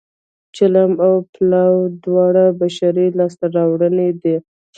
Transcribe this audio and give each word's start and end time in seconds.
چلم 0.55 0.91
او 1.05 1.13
پلاو 1.33 1.75
دواړه 2.03 2.45
بشري 2.59 3.07
لاسته 3.17 3.45
راوړنې 3.55 4.09
دي 4.21 4.35